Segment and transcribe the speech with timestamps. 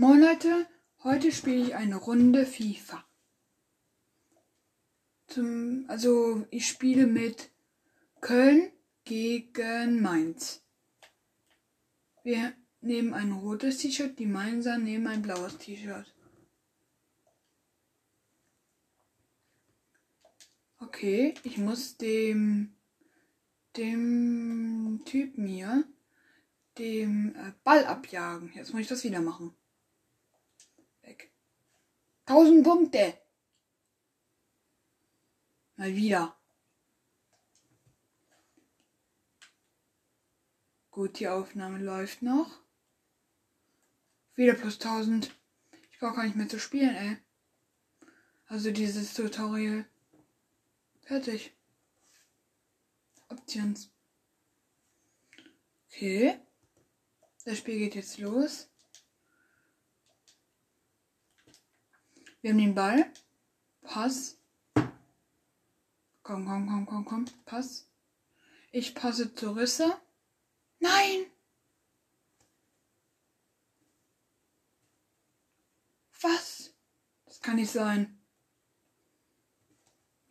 [0.00, 0.68] Moin Leute,
[1.02, 3.04] heute spiele ich eine Runde FIFA.
[5.26, 7.50] Zum, also ich spiele mit
[8.20, 8.70] Köln
[9.02, 10.64] gegen Mainz.
[12.22, 16.14] Wir nehmen ein rotes T-Shirt, die Mainzer nehmen ein blaues T-Shirt.
[20.78, 22.76] Okay, ich muss dem
[23.76, 25.82] dem Typen hier
[26.78, 28.52] dem äh, Ball abjagen.
[28.54, 29.57] Jetzt muss ich das wieder machen.
[32.28, 32.36] Weg.
[32.36, 33.18] 1000 Punkte.
[35.76, 36.36] Mal wieder.
[40.90, 42.60] Gut, die Aufnahme läuft noch.
[44.34, 45.34] Wieder plus 1000.
[45.90, 47.16] Ich brauche gar nicht mehr zu spielen, ey.
[48.46, 49.88] Also dieses Tutorial.
[51.02, 51.56] Fertig.
[53.28, 53.90] Options.
[55.86, 56.40] Okay.
[57.44, 58.67] Das Spiel geht jetzt los.
[62.40, 63.10] Wir haben den Ball.
[63.82, 64.38] Pass.
[66.22, 67.24] Komm, komm, komm, komm, komm.
[67.44, 67.88] Pass.
[68.70, 69.96] Ich passe zur Risse.
[70.78, 71.26] Nein!
[76.20, 76.74] Was?
[77.24, 78.20] Das kann nicht sein.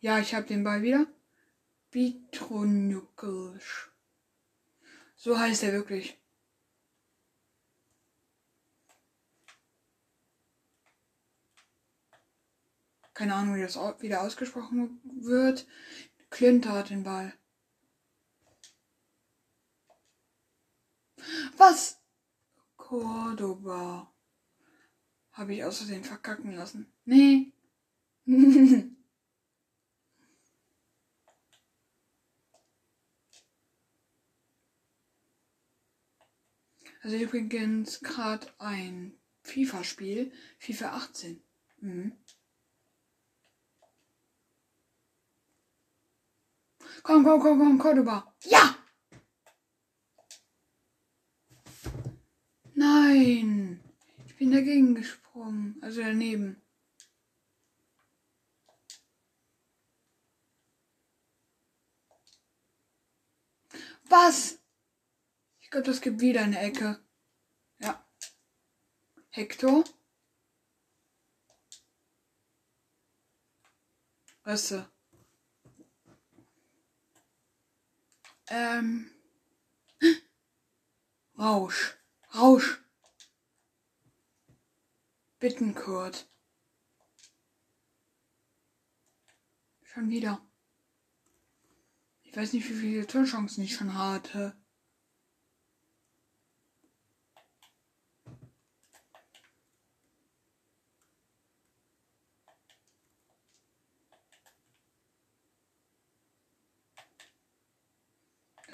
[0.00, 1.06] Ja, ich habe den Ball wieder.
[1.90, 3.90] Bitronuckelsch.
[5.16, 6.16] So heißt er wirklich.
[13.18, 15.66] Keine Ahnung, wie das wieder ausgesprochen wird.
[16.30, 17.34] Clinton hat den Ball.
[21.56, 22.00] Was?
[22.76, 24.14] Cordoba.
[25.32, 26.92] Habe ich außerdem verkacken lassen.
[27.04, 27.52] Nee.
[37.00, 41.42] Also übrigens gerade ein FIFA-Spiel, FIFA 18.
[41.80, 42.12] Mhm.
[47.08, 48.34] Komm, komm, komm, komm, Cordoba.
[48.42, 48.76] Ja!
[52.74, 53.82] Nein!
[54.26, 55.78] Ich bin dagegen gesprungen.
[55.80, 56.60] Also daneben.
[64.10, 64.58] Was?
[65.60, 67.02] Ich glaube, das gibt wieder eine Ecke.
[67.78, 68.06] Ja.
[69.30, 69.82] Hector.
[74.44, 74.90] Risse.
[78.50, 79.10] Ähm.
[81.38, 81.96] Rausch.
[82.34, 82.82] Rausch.
[85.38, 86.28] Bittenkurt.
[89.82, 90.40] Schon wieder.
[92.24, 94.57] Ich weiß nicht, wie viele Torchancen ich schon hatte.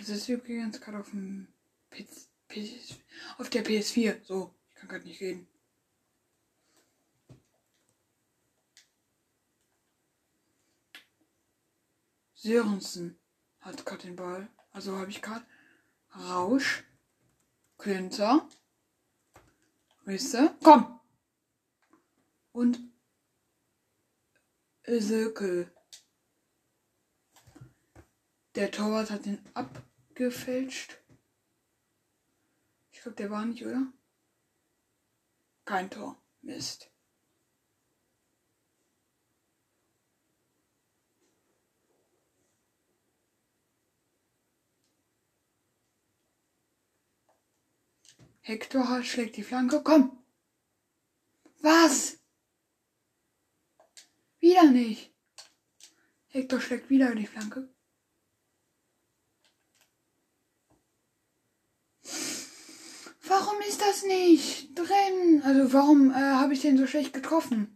[0.07, 1.49] Das ist übrigens gerade auf dem
[1.89, 2.99] PS, PS,
[3.39, 4.23] auf der PS4.
[4.23, 5.49] So, ich kann gerade nicht reden.
[12.35, 13.19] Sörensen
[13.61, 14.47] hat gerade den Ball.
[14.73, 15.47] Also habe ich gerade
[16.15, 16.85] Rausch,
[17.79, 18.47] Klinzer,
[20.07, 21.01] Risse, komm!
[22.53, 22.79] Und
[24.87, 25.73] Sökel.
[28.55, 29.39] Der Torwart hat den
[30.15, 30.97] abgefälscht.
[32.93, 33.93] Ich glaube, der war nicht, oder?
[35.65, 36.23] Kein Tor.
[36.41, 36.89] Mist.
[48.41, 49.83] Hector schlägt die Flanke.
[49.83, 50.23] Komm!
[51.61, 52.19] Was?
[54.39, 55.13] Wieder nicht.
[56.29, 57.74] Hector schlägt wieder die Flanke.
[63.27, 65.43] Warum ist das nicht drin?
[65.45, 67.75] Also warum äh, habe ich den so schlecht getroffen?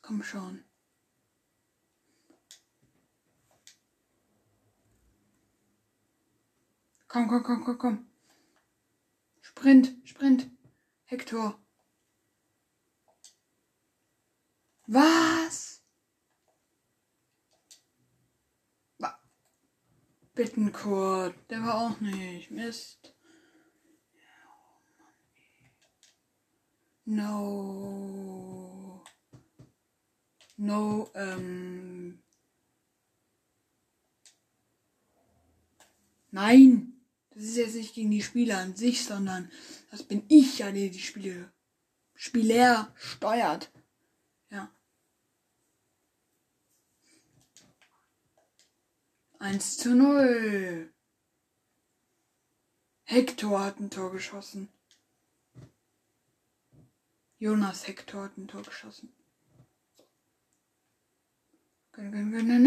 [0.00, 0.64] Komm schon.
[7.16, 8.06] Komm, komm, komm, komm, komm.
[9.40, 10.50] Sprint, Sprint.
[11.06, 11.58] Hector.
[14.86, 15.82] Was?
[20.34, 21.34] Bittenkurt.
[21.48, 22.50] Der war auch nicht.
[22.50, 23.16] Mist.
[27.06, 29.02] No.
[30.58, 32.22] No, ähm.
[36.30, 36.95] Nein!
[37.36, 39.52] Das ist jetzt nicht gegen die Spieler an sich, sondern
[39.90, 41.52] das bin ich ja, der die Spiele
[42.14, 43.70] Spieler steuert.
[44.48, 44.70] Ja.
[49.38, 50.90] 1 zu 0.
[53.02, 54.70] Hector hat ein Tor geschossen.
[57.38, 59.12] Jonas Hector hat ein Tor geschossen.
[61.98, 62.12] Nein.
[62.12, 62.62] Daneben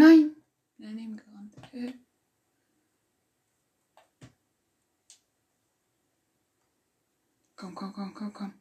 [7.60, 8.54] Komm, komm, komm, komm, komm.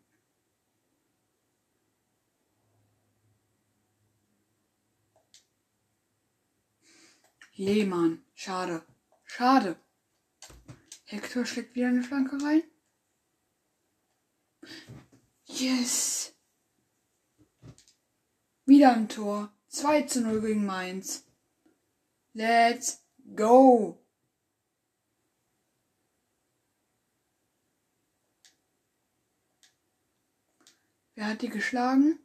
[7.56, 8.26] Lehmann.
[8.36, 8.86] Schade.
[9.24, 9.78] Schade.
[11.06, 12.64] Hector schlägt wieder eine Flanke rein.
[15.46, 16.36] Yes.
[18.66, 19.54] Wieder ein Tor.
[19.70, 21.24] 2 zu 0 gegen Mainz.
[22.34, 24.06] Let's go.
[31.20, 32.18] Wer hat die geschlagen?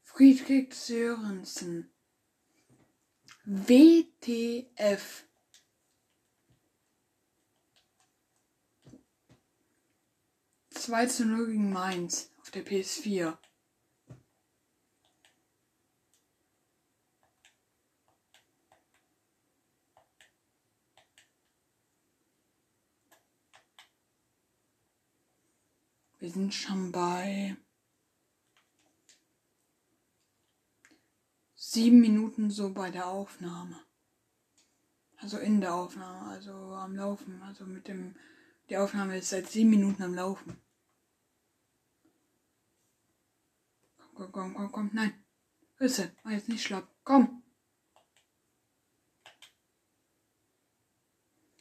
[0.00, 1.92] Friedrich Sörensen.
[3.44, 5.26] WTF.
[10.70, 13.36] Zwei zu 0 gegen Mainz auf der PS4.
[26.22, 27.56] Wir sind schon bei
[31.56, 33.76] sieben Minuten so bei der Aufnahme.
[35.16, 37.42] Also in der Aufnahme, also am Laufen.
[37.42, 38.14] Also mit dem,
[38.68, 40.62] die Aufnahme ist seit sieben Minuten am Laufen.
[43.96, 44.90] Komm, komm, komm, komm, komm.
[44.92, 45.24] Nein.
[45.80, 46.88] Risse, mach jetzt nicht schlapp.
[47.02, 47.42] Komm.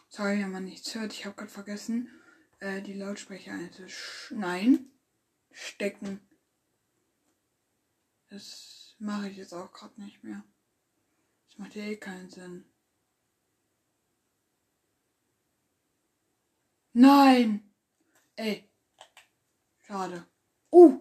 [0.10, 1.14] Sorry, wenn man nichts hört.
[1.14, 2.21] Ich habe gerade vergessen,
[2.62, 4.32] äh, die Lautsprecher einzusch...
[4.32, 4.92] Nein.
[5.52, 6.22] Stecken.
[8.30, 10.44] Das Mache ich jetzt auch gerade nicht mehr.
[11.48, 12.66] Das macht ja eh keinen Sinn.
[16.94, 17.74] Nein!
[18.36, 18.70] Ey.
[19.80, 20.28] Schade.
[20.72, 21.00] Uh!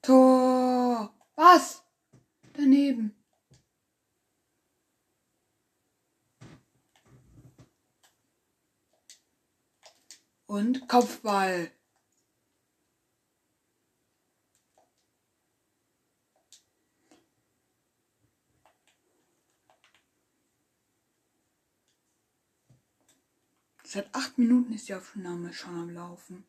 [0.00, 1.14] Tor!
[1.34, 1.84] Was?
[2.54, 3.19] Daneben.
[10.50, 11.70] Und Kopfball.
[23.84, 26.44] Seit acht Minuten ist die Aufnahme schon am Laufen.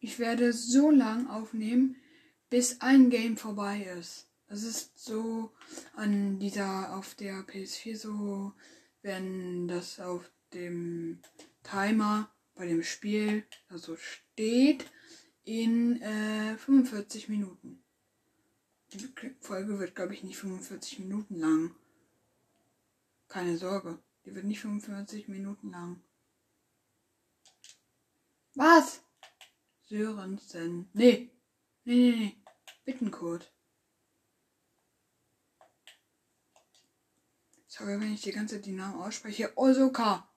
[0.00, 1.94] Ich werde so lang aufnehmen,
[2.50, 4.28] bis ein Game vorbei ist.
[4.48, 5.52] Das ist so
[5.94, 8.52] an dieser, auf der PS4 so,
[9.02, 11.20] wenn das auf dem
[11.62, 14.90] Timer bei dem Spiel also steht,
[15.44, 17.82] in äh, 45 Minuten.
[18.92, 19.08] Die
[19.40, 21.74] Folge wird, glaube ich, nicht 45 Minuten lang.
[23.28, 26.00] Keine Sorge, die wird nicht 45 Minuten lang.
[28.54, 29.02] Was?
[29.88, 30.88] Sörensen.
[30.94, 31.30] Nee.
[31.86, 32.36] Nee, nee, nee.
[32.84, 33.50] Bittencode.
[37.68, 39.56] Sorry, wenn ich die ganze Zeit die Namen ausspreche.
[39.56, 40.28] Osoka.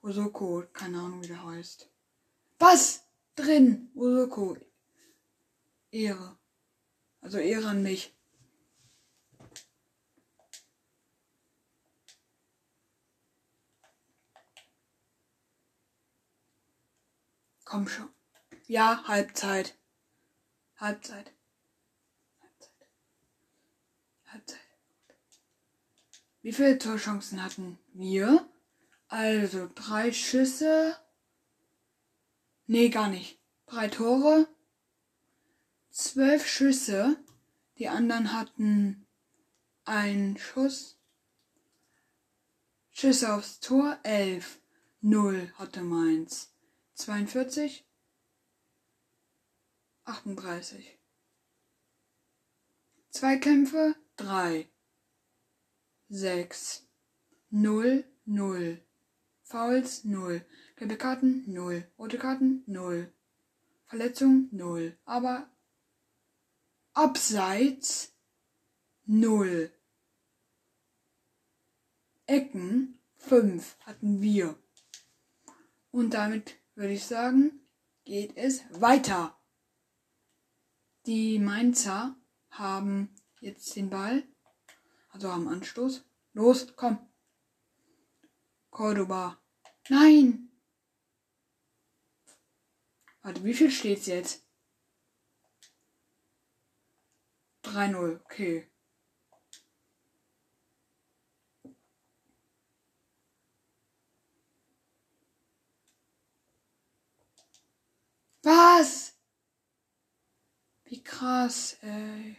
[0.00, 0.64] Osoko.
[0.72, 1.90] Keine Ahnung, wie der heißt.
[2.58, 3.08] Was?
[3.38, 3.90] drin.
[3.94, 4.56] Urko.
[5.90, 6.38] Ehre.
[7.20, 8.14] Also Ehre an mich.
[17.64, 18.08] Komm schon.
[18.66, 19.77] Ja, Halbzeit.
[20.78, 21.32] Halbzeit.
[22.40, 22.88] Halbzeit.
[24.26, 24.60] Halbzeit.
[26.40, 28.48] Wie viele Torchancen hatten wir?
[29.08, 30.96] Also drei Schüsse.
[32.66, 33.40] Nee, gar nicht.
[33.66, 34.46] Drei Tore,
[35.90, 37.16] zwölf Schüsse.
[37.78, 39.06] Die anderen hatten
[39.84, 40.96] einen Schuss.
[42.90, 44.60] Schüsse aufs Tor, elf.
[45.00, 46.54] Null hatte Mainz.
[46.94, 47.87] 42,
[50.08, 50.98] 38.
[53.10, 54.70] Zweikämpfe, drei.
[56.08, 56.88] Sechs.
[57.50, 58.80] Null, null.
[59.42, 60.46] Fouls, null.
[60.76, 61.86] Gelbe Karten 0.
[61.98, 63.12] Rote Karten 0.
[63.86, 64.96] Verletzung 0.
[65.04, 65.50] Aber
[66.94, 68.14] Abseits
[69.04, 69.70] 0.
[72.26, 74.58] Ecken 5 hatten wir.
[75.90, 77.60] Und damit würde ich sagen,
[78.04, 79.37] geht es weiter.
[81.08, 82.14] Die Mainzer
[82.50, 84.28] haben jetzt den Ball,
[85.08, 86.04] also haben Anstoß.
[86.34, 86.98] Los, komm.
[88.68, 89.40] Cordoba.
[89.88, 90.50] Nein!
[93.22, 94.46] Warte, wie viel steht's jetzt?
[97.64, 98.70] 3-0, okay.
[108.42, 109.07] Was?
[111.18, 112.36] Krass, ey.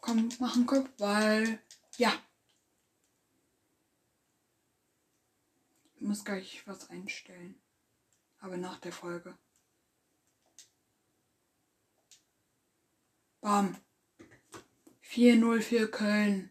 [0.00, 1.62] Komm, mach einen Kopfball.
[1.98, 2.14] Ja.
[5.96, 7.60] Ich muss gleich was einstellen.
[8.38, 9.36] Aber nach der Folge.
[13.42, 13.76] Bam.
[15.02, 16.50] 4-0 für Köln.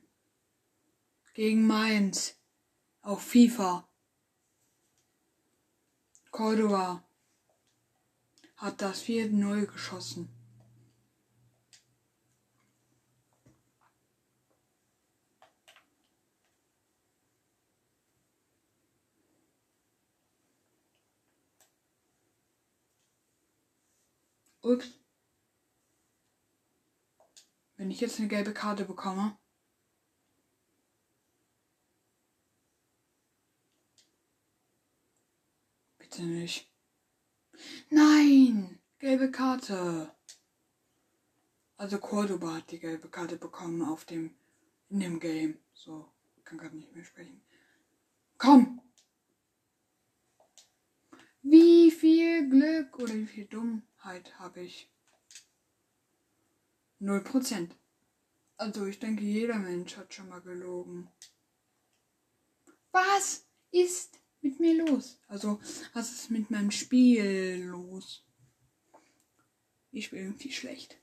[1.34, 2.43] Gegen Mainz.
[3.06, 3.86] Auf FIFA.
[6.32, 7.04] Cordova
[8.56, 10.30] hat das 4-0 geschossen.
[24.62, 24.88] Ups.
[27.76, 29.38] Wenn ich jetzt eine gelbe Karte bekomme.
[36.14, 36.72] Bitte nicht.
[37.90, 38.80] Nein!
[39.00, 40.14] Gelbe Karte.
[41.76, 44.36] Also Cordoba hat die gelbe Karte bekommen auf dem
[44.90, 45.58] in dem Game.
[45.74, 46.08] So,
[46.44, 47.42] kann gerade nicht mehr sprechen.
[48.38, 48.80] Komm!
[51.42, 54.92] Wie viel Glück oder wie viel Dummheit habe ich?
[57.00, 57.76] Null Prozent.
[58.58, 61.10] Also ich denke, jeder Mensch hat schon mal gelogen.
[62.92, 65.20] Was ist mit mir los?
[65.28, 65.60] Also,
[65.94, 68.26] was ist mit meinem Spiel los?
[69.92, 71.00] Ich spiele irgendwie schlecht.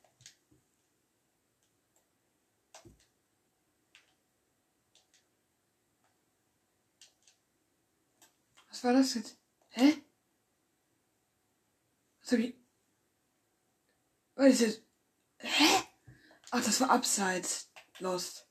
[8.68, 9.36] Was war das jetzt?
[9.70, 10.02] Hä?
[12.20, 12.54] Was hab ich.
[14.34, 14.82] Was ist jetzt?
[15.38, 15.82] Hä?
[16.50, 17.70] Ach, das war abseits.
[17.98, 18.49] Lost.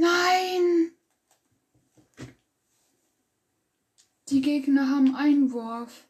[0.00, 0.92] Nein!
[4.28, 6.06] Die Gegner haben Einwurf.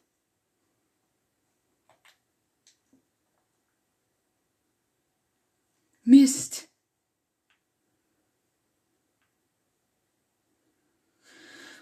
[6.03, 6.69] Mist.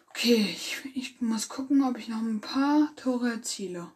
[0.09, 3.91] Okay, ich, ich muss gucken, ob ich noch ein paar Tore erziele.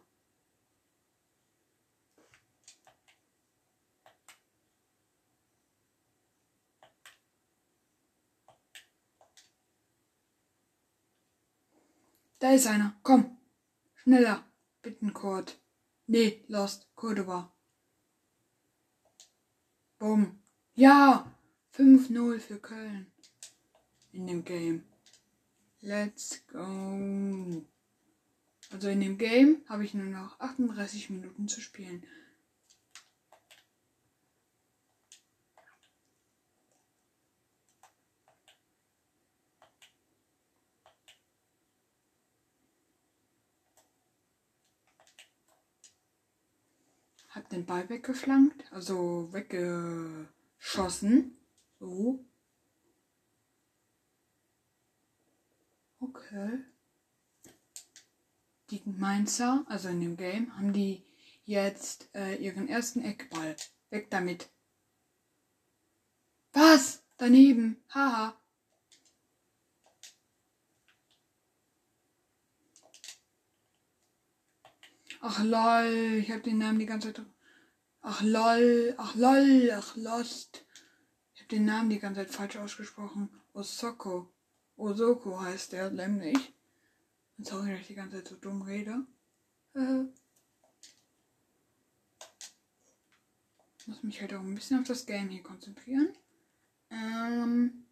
[12.52, 12.94] Ist einer.
[13.02, 13.38] Komm.
[13.94, 14.44] Schneller.
[14.82, 15.58] Bittenkurt.
[16.06, 16.86] Nee, Lost.
[16.94, 17.50] Cordova.
[19.98, 20.38] Bumm.
[20.74, 21.34] Ja.
[21.74, 23.10] 5-0 für Köln.
[24.12, 24.84] In dem Game.
[25.80, 27.64] Let's go.
[28.70, 32.04] Also in dem Game habe ich nur noch 38 Minuten zu spielen.
[47.34, 51.36] Hab den Ball weggeflankt, also weggeschossen.
[51.78, 52.24] So.
[56.00, 56.64] Okay.
[58.70, 61.04] Die Mainzer, also in dem Game, haben die
[61.44, 63.56] jetzt äh, ihren ersten Eckball.
[63.90, 64.48] Weg damit.
[66.52, 67.02] Was?
[67.18, 67.76] Daneben.
[67.90, 68.42] Haha.
[75.24, 77.24] Ach lol, ich hab den Namen die ganze Zeit.
[78.04, 80.66] Ach lol, ach lol, ach lost.
[81.34, 83.30] Ich hab den Namen die ganze Zeit falsch ausgesprochen.
[83.52, 84.34] Osoko.
[84.76, 86.52] Osoko heißt der nämlich.
[87.38, 89.06] Und sorry, dass ich die ganze Zeit so dumm rede.
[89.74, 90.04] Äh.
[93.86, 96.16] Muss mich halt auch ein bisschen auf das Game hier konzentrieren.
[96.90, 97.86] Ähm.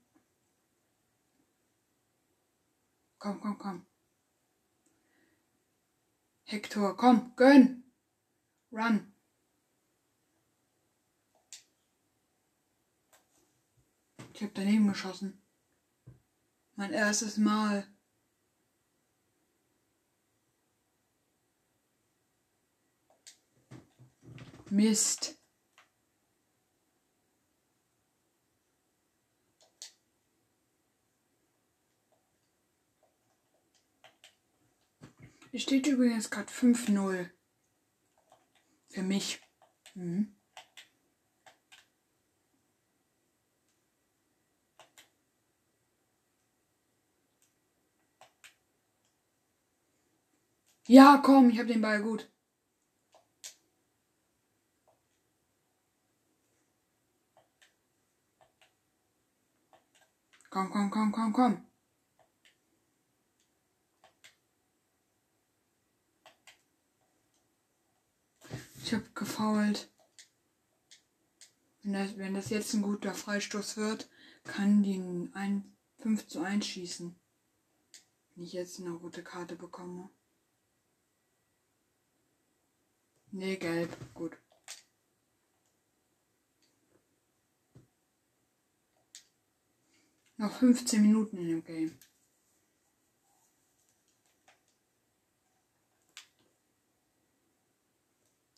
[3.19, 3.87] Komm, komm, komm.
[6.43, 7.85] Hector, komm, gönn.
[8.73, 9.13] Run.
[14.41, 15.39] Ich habe daneben geschossen.
[16.75, 17.87] Mein erstes Mal.
[24.71, 25.37] Mist.
[35.53, 37.29] Es steht übrigens gerade 5-0.
[38.89, 39.43] Für mich.
[39.95, 40.40] Mhm.
[50.93, 52.29] Ja, komm, ich hab den Ball gut.
[60.51, 61.65] Komm, komm, komm, komm, komm.
[68.83, 69.89] Ich hab gefault.
[71.83, 74.11] Wenn das, wenn das jetzt ein guter Freistoß wird,
[74.43, 77.15] kann die ein 5 zu 1 schießen.
[78.35, 80.11] Wenn ich jetzt eine rote Karte bekomme.
[83.33, 83.97] Nee, gelb.
[84.15, 84.37] Gut.
[90.37, 91.99] Noch 15 Minuten in dem Game.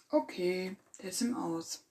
[0.08, 1.84] Okay, der ist im Aus.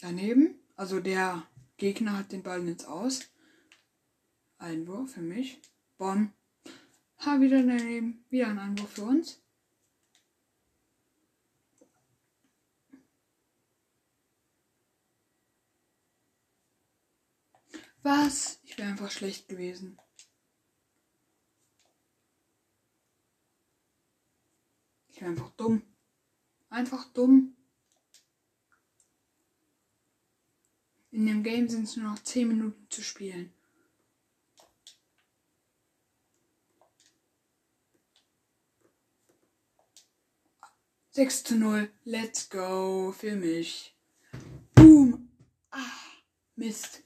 [0.00, 1.48] Daneben, also der
[1.78, 3.33] Gegner hat den Ball ins Aus.
[4.64, 5.60] Einwurf für mich.
[5.98, 6.32] Bonn.
[7.18, 8.24] Ha, wieder daneben.
[8.30, 9.40] Wieder ein Einwurf für uns.
[18.02, 18.58] Was?
[18.64, 19.98] Ich wäre einfach schlecht gewesen.
[25.08, 25.82] Ich wäre einfach dumm.
[26.70, 27.54] Einfach dumm.
[31.10, 33.52] In dem Game sind es nur noch 10 Minuten zu spielen.
[41.14, 41.92] 6 zu 0.
[42.02, 43.12] Let's go.
[43.12, 43.96] Für mich.
[44.74, 45.30] Boom.
[45.70, 45.78] Ah,
[46.56, 47.04] Mist.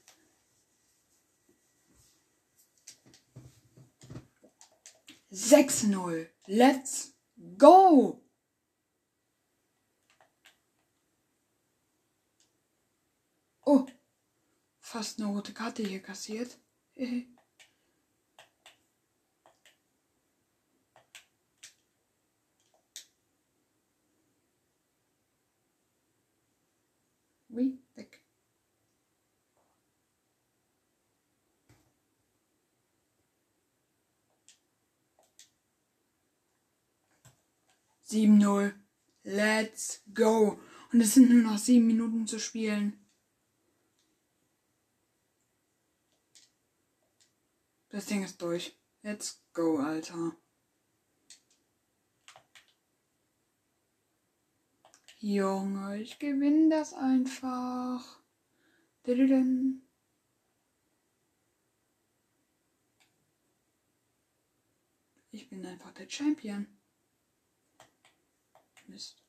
[5.29, 6.27] Sechs null.
[6.47, 7.13] Let's
[7.59, 8.19] go.
[13.63, 13.85] Oh,
[14.79, 16.57] fast eine rote Karte hier kassiert.
[38.09, 38.73] 7-0.
[39.23, 40.59] Let's go.
[40.91, 43.05] Und es sind nur noch 7 Minuten zu spielen.
[47.89, 48.75] Das Ding ist durch.
[49.01, 50.35] Let's go, Alter.
[55.19, 58.21] Junge, ich gewinne das einfach.
[59.05, 59.81] Diddin.
[65.31, 66.78] Ich bin einfach der Champion.
[68.89, 69.23] Mist.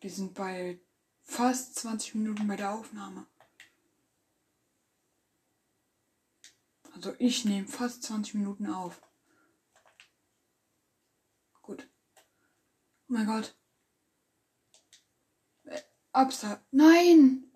[0.00, 0.80] Wir sind bei
[1.22, 3.26] fast 20 Minuten bei der Aufnahme.
[6.92, 9.02] Also ich nehme fast 20 Minuten auf.
[11.62, 11.88] Gut.
[13.08, 13.56] Oh mein Gott.
[15.64, 15.80] Äh,
[16.12, 16.60] Absatz.
[16.70, 17.50] Nein!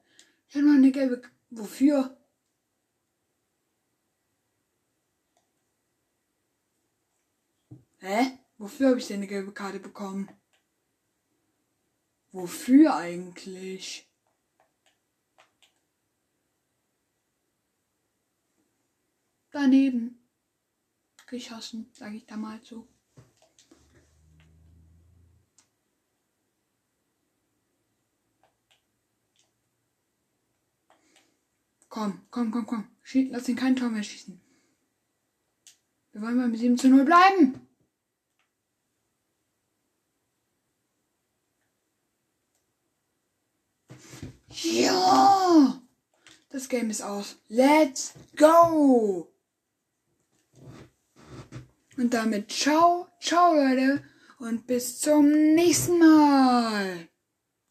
[0.48, 1.22] Ich habe noch eine gelbe.
[1.50, 2.17] Wofür?
[7.98, 8.38] Hä?
[8.58, 10.28] Wofür habe ich denn eine gelbe Karte bekommen?
[12.32, 14.08] Wofür eigentlich?
[19.58, 20.18] daneben
[21.26, 22.86] geschossen, sage ich da mal so.
[31.88, 32.88] Komm, komm, komm, komm.
[33.30, 34.40] Lass ihn kein Tor mehr schießen.
[36.12, 37.66] Wir wollen beim 7 zu 0 bleiben.
[44.50, 45.82] Ja!
[46.68, 47.36] Game ist aus.
[47.48, 49.32] Let's go!
[51.96, 54.02] Und damit ciao, ciao Leute
[54.38, 57.08] und bis zum nächsten Mal.